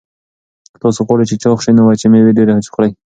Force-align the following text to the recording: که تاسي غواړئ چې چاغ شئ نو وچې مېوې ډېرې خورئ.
که 0.71 0.77
تاسي 0.81 1.01
غواړئ 1.07 1.25
چې 1.29 1.35
چاغ 1.43 1.57
شئ 1.63 1.71
نو 1.77 1.81
وچې 1.87 2.07
مېوې 2.11 2.31
ډېرې 2.37 2.53
خورئ. 2.73 2.91